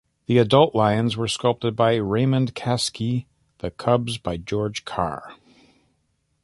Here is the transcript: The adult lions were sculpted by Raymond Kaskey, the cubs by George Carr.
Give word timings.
The 0.25 0.39
adult 0.39 0.73
lions 0.73 1.15
were 1.15 1.27
sculpted 1.27 1.75
by 1.75 1.97
Raymond 1.97 2.55
Kaskey, 2.55 3.27
the 3.59 3.69
cubs 3.69 4.17
by 4.17 4.35
George 4.37 4.83
Carr. 4.83 5.35